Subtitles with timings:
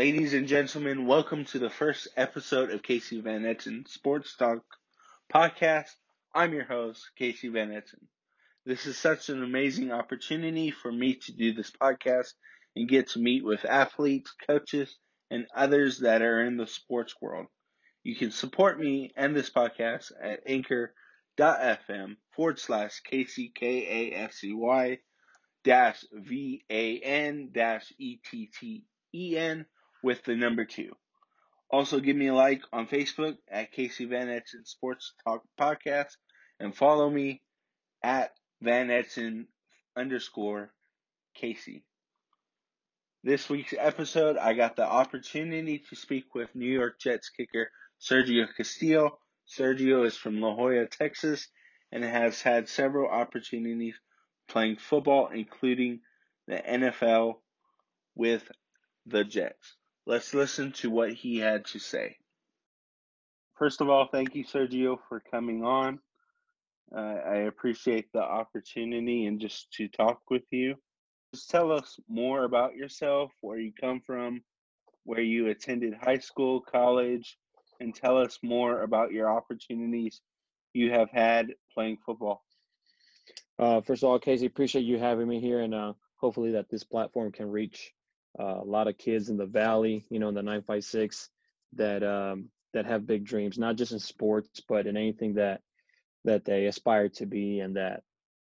[0.00, 4.64] Ladies and gentlemen, welcome to the first episode of Casey Van Etten Sports Talk
[5.30, 5.90] podcast.
[6.34, 8.06] I'm your host, Casey Van Etten.
[8.64, 12.32] This is such an amazing opportunity for me to do this podcast
[12.74, 14.96] and get to meet with athletes, coaches,
[15.30, 17.48] and others that are in the sports world.
[18.02, 25.00] You can support me and this podcast at anchor.fm forward slash KCKAFCY
[25.62, 29.66] dash V-A-N dash E-T-T-E-N
[30.02, 30.92] with the number two.
[31.70, 36.16] Also give me a like on Facebook at Casey Van Etten Sports Talk Podcast
[36.58, 37.42] and follow me
[38.02, 39.46] at Van Etten
[39.96, 40.72] underscore
[41.34, 41.84] Casey.
[43.22, 47.70] This week's episode, I got the opportunity to speak with New York Jets kicker
[48.00, 49.18] Sergio Castillo.
[49.46, 51.48] Sergio is from La Joya, Texas,
[51.92, 53.94] and has had several opportunities
[54.48, 56.00] playing football, including
[56.46, 57.34] the NFL
[58.14, 58.50] with
[59.06, 59.76] the Jets.
[60.10, 62.16] Let's listen to what he had to say.
[63.56, 66.00] First of all, thank you, Sergio, for coming on.
[66.92, 70.74] Uh, I appreciate the opportunity and just to talk with you.
[71.32, 74.42] Just tell us more about yourself, where you come from,
[75.04, 77.38] where you attended high school, college,
[77.78, 80.22] and tell us more about your opportunities
[80.74, 82.42] you have had playing football.
[83.60, 86.82] Uh, first of all, Casey, appreciate you having me here, and uh, hopefully that this
[86.82, 87.92] platform can reach
[88.38, 91.28] uh, a lot of kids in the valley, you know, in the 956
[91.74, 95.60] that um, that have big dreams, not just in sports, but in anything that
[96.24, 98.02] that they aspire to be, and that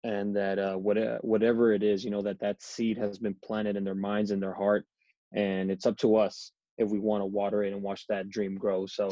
[0.03, 3.75] and that uh, whatever whatever it is, you know, that that seed has been planted
[3.75, 4.85] in their minds and their heart,
[5.33, 8.55] and it's up to us if we want to water it and watch that dream
[8.55, 8.85] grow.
[8.85, 9.09] So,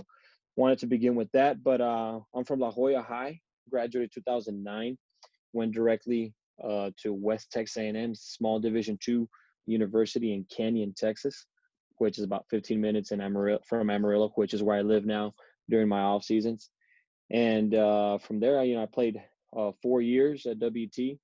[0.55, 3.39] wanted to begin with that, but uh, I'm from La Joya High,
[3.69, 4.97] graduated 2009,
[5.53, 9.27] went directly uh, to West Texas A&M, small Division two
[9.65, 11.45] University in Canyon, Texas,
[11.97, 15.33] which is about 15 minutes in Amarillo from Amarillo, which is where I live now
[15.69, 16.69] during my off seasons.
[17.29, 19.21] And uh, from there, I, you know, I played
[19.55, 21.17] uh, four years at WT.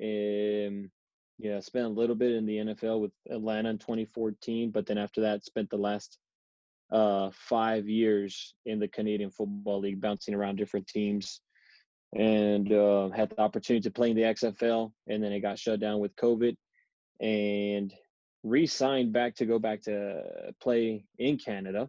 [0.00, 0.90] And
[1.38, 5.22] yeah, spent a little bit in the NFL with Atlanta in 2014, but then after
[5.22, 6.18] that, spent the last
[6.92, 11.40] uh, five years in the Canadian Football League, bouncing around different teams,
[12.14, 14.92] and uh, had the opportunity to play in the XFL.
[15.08, 16.56] And then it got shut down with COVID,
[17.20, 17.92] and
[18.42, 21.88] re-signed back to go back to play in Canada.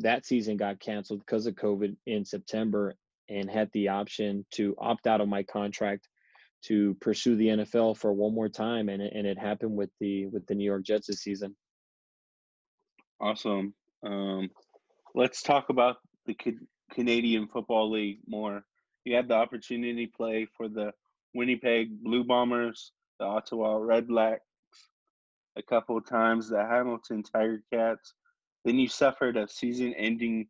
[0.00, 2.94] That season got canceled because of COVID in September,
[3.28, 6.08] and had the option to opt out of my contract
[6.62, 10.26] to pursue the NFL for one more time, and it, and it happened with the
[10.26, 11.56] with the New York Jets this season.
[13.20, 13.74] Awesome.
[14.04, 14.50] Um,
[15.14, 16.36] let's talk about the
[16.92, 18.62] Canadian Football League more.
[19.04, 20.92] You had the opportunity to play for the
[21.34, 24.38] Winnipeg Blue Bombers, the Ottawa Redblacks,
[25.56, 28.14] a couple of times, the Hamilton Tiger Cats.
[28.64, 30.48] Then you suffered a season ending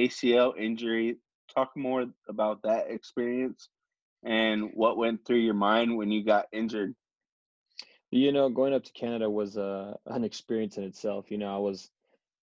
[0.00, 1.18] ACL injury.
[1.54, 3.68] Talk more about that experience
[4.24, 6.94] and what went through your mind when you got injured.
[8.10, 11.30] You know, going up to Canada was uh, an experience in itself.
[11.30, 11.90] You know, I was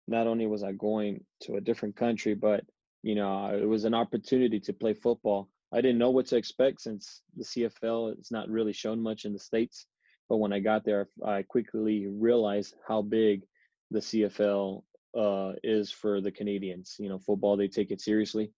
[0.09, 2.65] not only was I going to a different country, but
[3.05, 6.83] you know, it was an opportunity to play football I didn't know what to expect
[6.83, 9.87] since the CFL is not really shown much in the states.
[10.29, 13.43] But when I got there, I quickly realized how big
[13.91, 14.83] the CFL
[15.17, 16.97] uh, is for the Canadians.
[16.99, 18.51] You know, football they take it seriously,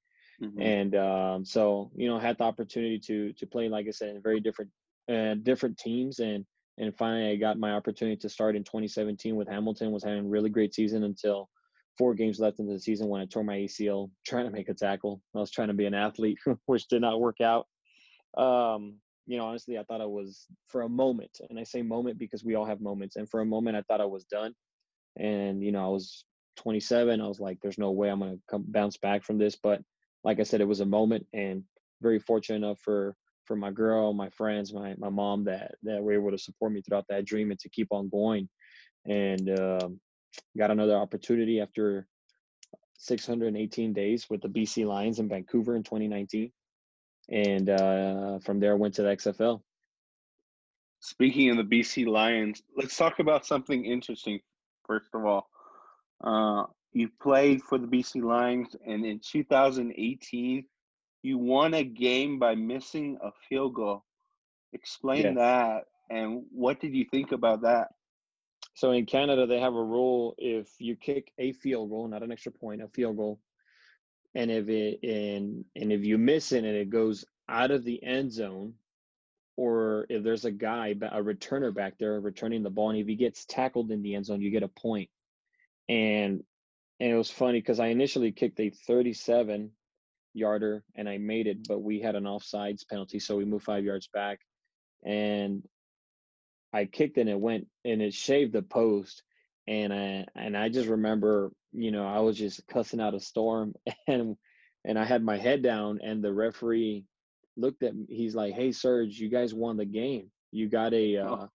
[0.43, 0.61] mm-hmm.
[0.61, 4.23] and um, so you know had the opportunity to to play, like I said, in
[4.23, 4.71] very different
[5.11, 6.45] uh, different teams, and
[6.79, 9.91] and finally I got my opportunity to start in 2017 with Hamilton.
[9.91, 11.49] Was having a really great season until
[11.97, 14.75] four games left into the season when I tore my ACL trying to make a
[14.75, 15.21] tackle.
[15.34, 17.66] I was trying to be an athlete, which did not work out.
[18.37, 18.97] Um,
[19.27, 22.44] you know, honestly, I thought I was for a moment, and I say moment because
[22.44, 23.16] we all have moments.
[23.16, 24.54] And for a moment, I thought I was done.
[25.16, 26.25] And you know, I was
[26.56, 27.21] 27.
[27.21, 29.80] I was like, "There's no way I'm gonna come bounce back from this." But
[30.24, 31.65] like I said, it was a moment, and
[32.03, 36.13] very fortunate enough for for my girl, my friends, my my mom that that were
[36.13, 38.48] able to support me throughout that dream and to keep on going.
[39.07, 40.01] And um,
[40.57, 42.07] got another opportunity after
[42.98, 46.51] 618 days with the BC Lions in Vancouver in 2019.
[47.31, 49.60] And uh, from there, I went to the XFL.
[51.01, 54.41] Speaking of the BC Lions, let's talk about something interesting,
[54.86, 55.48] first of all.
[56.22, 60.65] Uh, you played for the BC Lions, and in 2018,
[61.22, 64.04] you won a game by missing a field goal.
[64.72, 65.34] Explain yes.
[65.36, 67.89] that, and what did you think about that?
[68.74, 72.32] So in Canada, they have a rule: if you kick a field goal, not an
[72.32, 73.41] extra point, a field goal,
[74.34, 78.03] and if it and and if you miss it and it goes out of the
[78.03, 78.74] end zone,
[79.56, 83.15] or if there's a guy, a returner back there returning the ball, and if he
[83.15, 85.09] gets tackled in the end zone, you get a point.
[85.88, 86.42] And
[87.00, 89.71] and it was funny because I initially kicked a 37
[90.32, 93.84] yarder and I made it, but we had an offsides penalty, so we moved five
[93.84, 94.41] yards back,
[95.04, 95.62] and
[96.74, 99.22] I kicked and it went and it shaved the post,
[99.68, 103.74] and I and I just remember, you know, I was just cussing out a storm,
[104.09, 104.36] and
[104.84, 107.04] and I had my head down, and the referee
[107.56, 108.06] looked at me.
[108.09, 110.30] He's like, "Hey, Serge, you guys won the game.
[110.50, 111.34] You got a oh.
[111.34, 111.47] uh,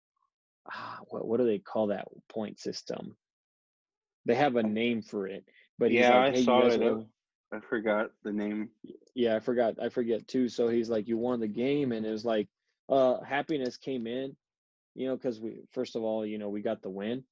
[0.72, 3.16] ah, what what do they call that point system?
[4.24, 5.44] They have a name for it,
[5.80, 6.80] but yeah, like, hey, I saw it.
[6.80, 7.06] Won.
[7.52, 8.68] I forgot the name.
[9.14, 9.82] Yeah, I forgot.
[9.82, 10.48] I forget too.
[10.48, 12.46] So he's like, "You won the game," and it was like,
[12.88, 14.36] uh, happiness came in,
[14.98, 17.22] you know, because we first of all, you know, we got the win,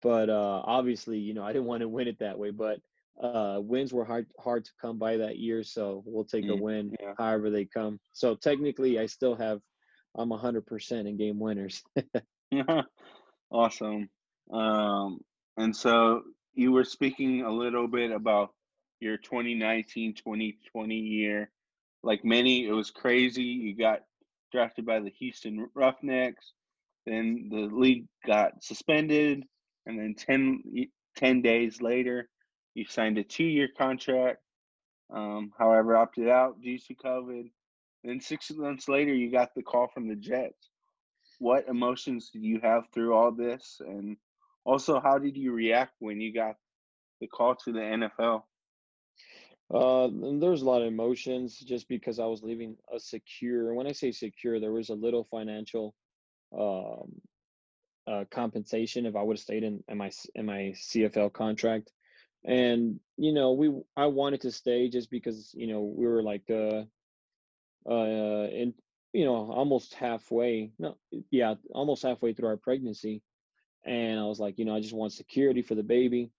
[0.00, 2.78] but uh, obviously, you know, I didn't want to win it that way, but
[3.20, 6.62] uh, wins were hard hard to come by that year, so we'll take mm, a
[6.62, 7.14] win yeah.
[7.18, 7.98] however they come.
[8.12, 9.60] So technically, I still have
[10.16, 11.82] I'm 100% in game winners.
[13.50, 14.08] awesome.
[14.52, 15.20] Um,
[15.56, 16.22] and so
[16.54, 18.50] you were speaking a little bit about
[19.00, 20.54] your 2019-2020
[20.88, 21.50] year.
[22.02, 23.42] Like many, it was crazy.
[23.42, 24.00] You got
[24.52, 26.52] drafted by the Houston Roughnecks.
[27.06, 29.44] Then the league got suspended,
[29.86, 30.62] and then 10,
[31.16, 32.28] 10 days later,
[32.74, 34.38] you signed a two-year contract.
[35.14, 37.50] Um, however, opted out due to COVID.
[38.02, 40.70] Then six months later, you got the call from the Jets.
[41.38, 44.16] What emotions did you have through all this, and
[44.64, 46.56] also how did you react when you got
[47.20, 48.42] the call to the NFL?
[49.72, 50.08] Uh,
[50.38, 53.74] there's a lot of emotions just because I was leaving a secure.
[53.74, 55.94] When I say secure, there was a little financial
[56.58, 57.20] um,
[58.06, 61.92] uh, compensation if I would have stayed in, in my in my CFL contract.
[62.44, 66.44] And you know we i wanted to stay just because you know we were like
[66.50, 66.82] uh
[67.90, 68.74] uh in
[69.12, 70.96] you know almost halfway no
[71.30, 73.22] yeah almost halfway through our pregnancy.
[73.84, 76.30] And i was like you know i just want security for the baby.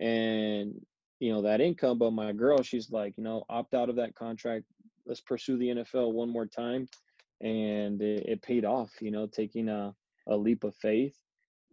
[0.00, 0.80] And
[1.20, 4.14] you know that income but my girl she's like you know opt out of that
[4.14, 4.64] contract.
[5.04, 6.88] Let's pursue the nfl one more time
[7.40, 9.94] and it, it paid off you know taking a,
[10.26, 11.16] a leap of faith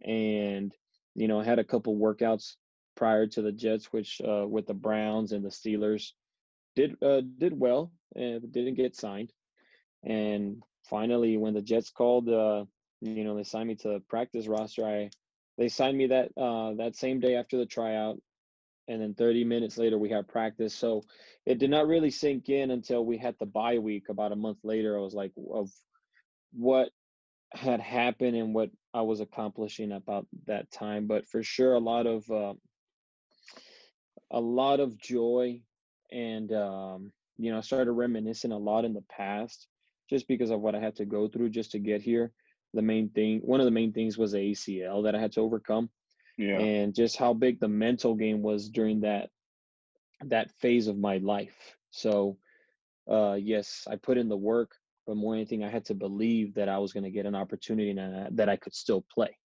[0.04, 0.74] and
[1.14, 2.56] you know had a couple workouts
[2.96, 6.12] prior to the Jets, which uh, with the Browns and the Steelers
[6.76, 9.32] did uh, did well and didn't get signed.
[10.04, 12.64] And finally, when the Jets called, uh,
[13.00, 14.84] you know, they signed me to practice roster.
[14.84, 15.10] I
[15.58, 18.18] they signed me that uh, that same day after the tryout,
[18.88, 20.74] and then 30 minutes later we had practice.
[20.74, 21.02] So
[21.46, 24.58] it did not really sink in until we had the bye week about a month
[24.62, 24.98] later.
[24.98, 25.70] I was like, of
[26.52, 26.90] what
[27.52, 31.06] had happened and what I was accomplishing about that time.
[31.06, 32.54] But for sure, a lot of uh,
[34.30, 35.60] a lot of joy
[36.10, 39.68] and um, you know i started reminiscing a lot in the past
[40.10, 42.32] just because of what i had to go through just to get here
[42.74, 45.40] the main thing one of the main things was the acl that i had to
[45.40, 45.88] overcome
[46.36, 46.58] yeah.
[46.58, 49.30] and just how big the mental game was during that
[50.24, 52.36] that phase of my life so
[53.10, 54.72] uh yes i put in the work
[55.06, 57.34] but more than anything i had to believe that i was going to get an
[57.34, 59.36] opportunity and that i could still play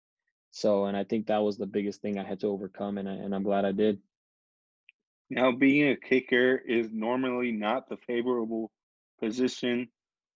[0.51, 3.13] so and i think that was the biggest thing i had to overcome and, I,
[3.13, 3.99] and i'm glad i did
[5.29, 8.71] now, being a kicker is normally not the favorable
[9.19, 9.89] position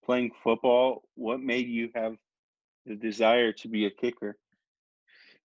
[0.05, 1.03] playing football.
[1.15, 2.15] What made you have
[2.85, 4.37] the desire to be a kicker?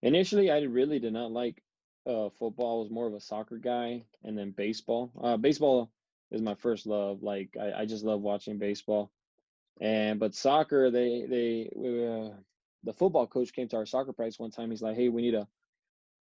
[0.02, 1.62] Initially, I really did not like
[2.06, 2.78] uh, football.
[2.78, 5.10] I was more of a soccer guy, and then baseball.
[5.20, 5.90] Uh, baseball
[6.30, 7.22] is my first love.
[7.22, 9.10] Like I, I just love watching baseball.
[9.80, 12.34] And but soccer, they they uh,
[12.84, 14.70] the football coach came to our soccer practice one time.
[14.70, 15.48] He's like, "Hey, we need a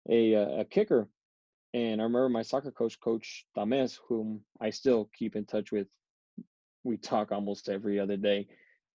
[0.08, 1.08] a a kicker."
[1.74, 5.88] And I remember my soccer coach, Coach Dames, whom I still keep in touch with.
[6.84, 8.48] We talk almost every other day.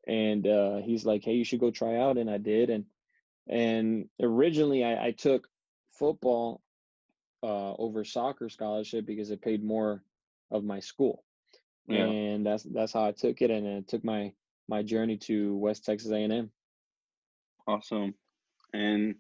[0.08, 2.18] And uh, he's like, hey, you should go try out.
[2.18, 2.72] And I did.
[2.72, 2.86] And
[3.48, 5.48] and originally I, I took
[5.92, 6.62] football
[7.44, 10.04] uh, over soccer scholarship because it paid more
[10.52, 11.24] of my school.
[11.88, 12.06] Yeah.
[12.06, 13.50] And that's that's how I took it.
[13.50, 14.34] And it took my
[14.68, 16.52] my journey to West Texas A&M.
[17.68, 18.14] Awesome.
[18.74, 19.16] And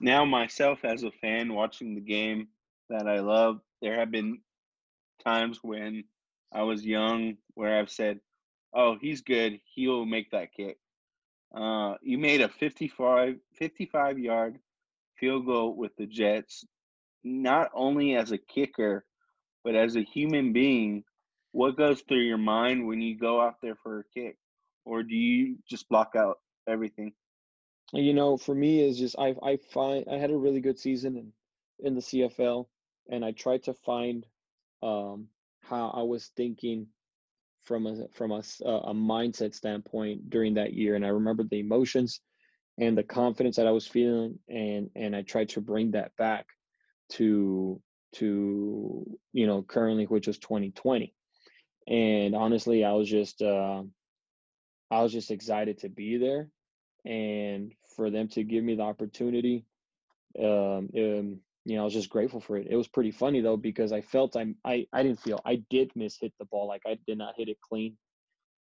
[0.00, 2.48] now myself as a fan watching the game,
[2.90, 3.60] that I love.
[3.82, 4.40] There have been
[5.24, 6.04] times when
[6.52, 8.20] I was young where I've said,
[8.72, 9.60] "Oh, he's good.
[9.74, 10.78] He'll make that kick."
[11.54, 14.58] Uh, you made a 55, 55 yard
[15.18, 16.64] field goal with the Jets,
[17.22, 19.04] not only as a kicker,
[19.62, 21.04] but as a human being.
[21.52, 24.36] What goes through your mind when you go out there for a kick,
[24.84, 27.12] or do you just block out everything?
[27.92, 31.16] You know, for me, is just I I find I had a really good season
[31.16, 31.32] in
[31.78, 32.66] in the CFL
[33.10, 34.26] and I tried to find
[34.82, 35.28] um,
[35.62, 36.86] how I was thinking
[37.64, 42.20] from a from a, a mindset standpoint during that year, and I remember the emotions
[42.78, 46.46] and the confidence that I was feeling, and and I tried to bring that back
[47.12, 47.80] to
[48.14, 51.14] to you know currently, which was 2020,
[51.88, 53.82] and honestly, I was just uh,
[54.90, 56.48] I was just excited to be there,
[57.04, 59.64] and for them to give me the opportunity.
[60.36, 62.66] Um, um, you know, I was just grateful for it.
[62.68, 65.90] It was pretty funny though because I felt I'm I I didn't feel I did
[65.94, 67.96] miss hit the ball like I did not hit it clean,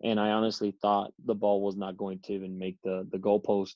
[0.04, 3.74] and I honestly thought the ball was not going to even make the the goalpost,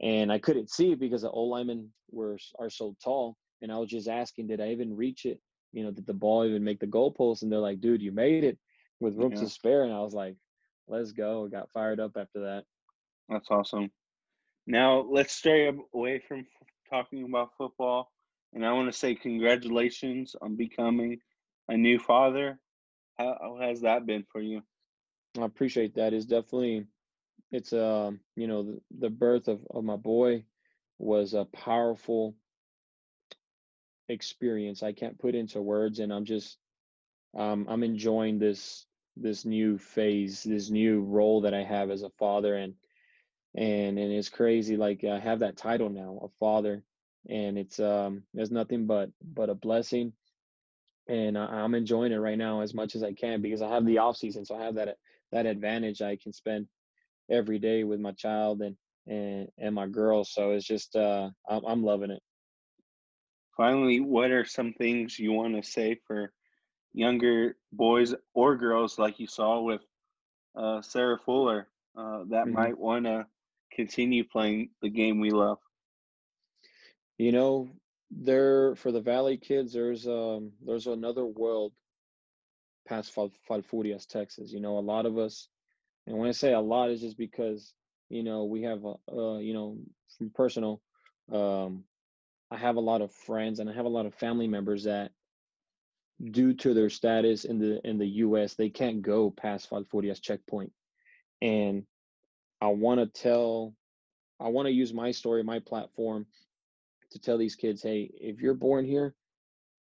[0.00, 3.78] and I couldn't see it because the O linemen were are so tall, and I
[3.78, 5.40] was just asking, did I even reach it?
[5.72, 7.42] You know, did the ball even make the goalpost?
[7.42, 8.58] And they're like, dude, you made it
[9.00, 9.40] with room yeah.
[9.40, 10.36] to spare, and I was like,
[10.88, 11.46] let's go.
[11.46, 12.64] I got fired up after that.
[13.30, 13.90] That's awesome.
[14.66, 16.46] Now let's stray away from
[16.90, 18.10] talking about football
[18.54, 21.18] and I want to say congratulations on becoming
[21.68, 22.58] a new father.
[23.18, 24.62] How, how has that been for you?
[25.38, 26.12] I appreciate that.
[26.12, 26.86] It's definitely,
[27.52, 30.44] it's uh, you know, the, the birth of, of my boy
[30.98, 32.34] was a powerful
[34.08, 34.82] experience.
[34.82, 36.56] I can't put into words, and I'm just,
[37.36, 38.86] um, I'm enjoying this
[39.20, 42.74] this new phase, this new role that I have as a father, and
[43.54, 44.76] and and it's crazy.
[44.76, 46.82] Like I have that title now, a father,
[47.28, 50.12] and it's um there's nothing but but a blessing
[51.08, 53.86] and I, am enjoying it right now as much as I can because I have
[53.86, 54.96] the off season, so I have that
[55.32, 56.02] that advantage.
[56.02, 56.68] I can spend
[57.30, 61.64] every day with my child and and and my girl, so it's just uh I'm,
[61.66, 62.22] I'm loving it.
[63.56, 66.32] Finally, what are some things you want to say for
[66.92, 69.80] younger boys or girls like you saw with
[70.56, 72.52] uh, Sarah Fuller uh, that mm-hmm.
[72.52, 73.26] might want to
[73.72, 75.58] continue playing the game we love?
[77.18, 77.68] You know,
[78.10, 81.72] there for the Valley kids, there's um there's another world
[82.86, 84.52] past Falfurrias, Texas.
[84.52, 85.48] You know, a lot of us,
[86.06, 87.74] and when I say a lot, is just because
[88.08, 89.78] you know we have a uh, you know
[90.16, 90.80] from personal,
[91.32, 91.84] um,
[92.52, 95.10] I have a lot of friends and I have a lot of family members that,
[96.30, 100.72] due to their status in the in the U.S., they can't go past Falfurrias checkpoint,
[101.42, 101.82] and
[102.60, 103.74] I want to tell,
[104.40, 106.26] I want to use my story, my platform
[107.12, 109.14] to tell these kids, hey, if you're born here,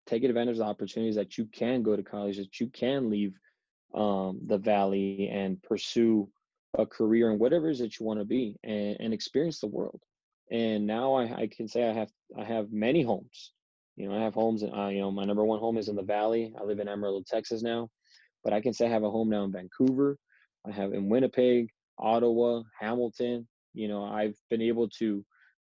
[0.07, 3.35] take advantage of the opportunities that you can go to college, that you can leave
[3.95, 6.29] um, the valley and pursue
[6.79, 9.67] a career in whatever it is that you want to be and, and experience the
[9.67, 10.00] world.
[10.50, 13.52] And now I, I, can say I have I have many homes.
[13.97, 14.62] You know, I have homes.
[14.62, 16.55] And, uh, you know, my number one home is in the Valley.
[16.59, 17.88] I live in Amarillo, Texas now,
[18.43, 20.19] but I can say I have a home now in Vancouver.
[20.67, 23.47] I have in Winnipeg, Ottawa, Hamilton.
[23.75, 25.25] You know, I've been able to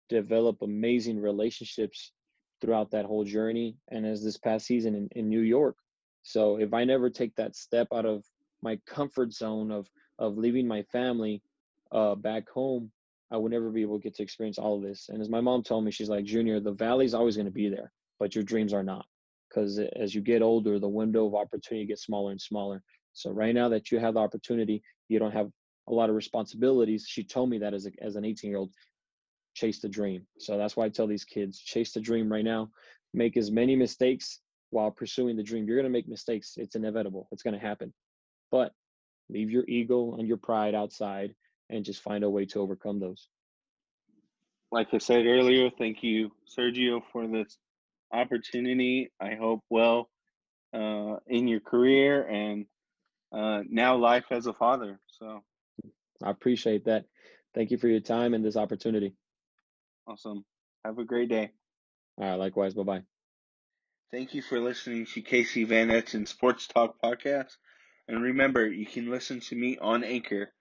[0.08, 2.12] develop amazing relationships
[2.61, 5.76] throughout that whole journey and as this past season in, in New York.
[6.23, 8.25] So if I never take that step out of
[8.62, 11.42] my comfort zone of of leaving my family
[11.92, 12.90] uh, back home,
[13.30, 15.08] I would never be able to get to experience all of this.
[15.08, 17.68] And as my mom told me, she's like, Junior, the valley's always going to be
[17.68, 19.06] there, but your dreams are not.
[19.49, 22.82] Because as you get older, the window of opportunity gets smaller and smaller.
[23.12, 25.50] So right now that you have the opportunity, you don't have
[25.88, 27.06] a lot of responsibilities.
[27.08, 28.73] She told me that as a, as an 18 year old,
[29.54, 30.26] chase the dream.
[30.38, 32.70] So that's why I tell these kids chase the dream right now.
[33.12, 35.66] Make as many mistakes while pursuing the dream.
[35.66, 37.92] You're going to make mistakes, it's inevitable, it's going to happen.
[38.50, 38.73] But
[39.30, 41.34] leave your ego and your pride outside
[41.70, 43.28] and just find a way to overcome those.
[44.70, 47.56] Like I said earlier, thank you, Sergio, for this
[48.12, 49.12] opportunity.
[49.20, 50.11] I hope well
[50.75, 52.66] uh, in your career and
[53.32, 54.99] uh, now life as a father.
[55.06, 55.42] So
[56.23, 57.04] I appreciate that.
[57.54, 59.14] Thank you for your time and this opportunity.
[60.06, 60.44] Awesome.
[60.84, 61.50] Have a great day.
[62.18, 62.75] All right, likewise.
[62.75, 63.02] Bye bye.
[64.11, 67.56] Thank you for listening to Casey Van Etten Sports Talk Podcast.
[68.06, 70.52] And remember, you can listen to me on Anchor,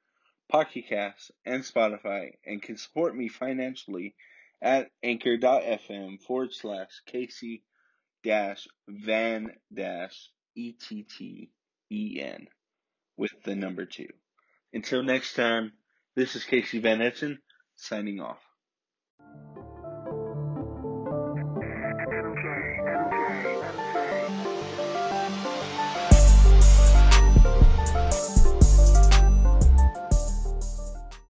[0.50, 4.16] Pocket Cast, and Spotify, and can support me financially
[4.62, 7.64] at anchor.fm forward slash Casey
[8.24, 11.52] dash Van dash E T T
[11.92, 12.48] E N
[13.18, 14.08] with the number two.
[14.74, 15.74] Until next time,
[16.16, 17.38] this is Casey Van Etten
[17.76, 18.40] signing off.